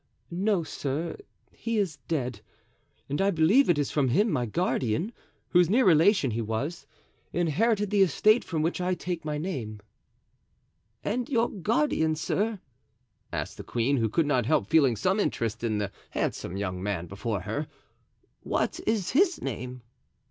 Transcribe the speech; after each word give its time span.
"No, 0.31 0.63
sir, 0.63 1.15
he 1.51 1.77
is 1.77 1.97
dead; 2.07 2.41
and 3.07 3.21
I 3.21 3.29
believe 3.29 3.69
it 3.69 3.77
is 3.77 3.91
from 3.91 4.07
him 4.07 4.31
my 4.31 4.47
guardian, 4.47 5.13
whose 5.49 5.69
near 5.69 5.85
relation 5.85 6.31
he 6.31 6.41
was, 6.41 6.87
inherited 7.33 7.91
the 7.91 8.01
estate 8.01 8.43
from 8.43 8.63
which 8.63 8.81
I 8.81 8.95
take 8.95 9.23
my 9.23 9.37
name." 9.37 9.79
"And 11.03 11.29
your 11.29 11.49
guardian, 11.51 12.15
sir," 12.15 12.59
asked 13.31 13.57
the 13.57 13.63
queen, 13.63 13.97
who 13.97 14.09
could 14.09 14.25
not 14.25 14.47
help 14.47 14.65
feeling 14.65 14.95
some 14.95 15.19
interest 15.19 15.63
in 15.63 15.77
the 15.77 15.91
handsome 16.09 16.57
young 16.57 16.81
man 16.81 17.05
before 17.05 17.41
her, 17.41 17.67
"what 18.41 18.79
is 18.87 19.11
his 19.11 19.39
name?" 19.39 19.83